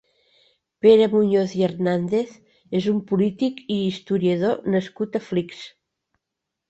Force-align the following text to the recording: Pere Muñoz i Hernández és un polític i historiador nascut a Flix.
Pere 0.85 1.07
Muñoz 1.11 1.51
i 1.59 1.61
Hernández 1.67 2.33
és 2.79 2.87
un 2.93 2.99
polític 3.11 3.63
i 3.67 3.79
historiador 3.85 4.67
nascut 4.77 5.19
a 5.21 5.23
Flix. 5.31 5.63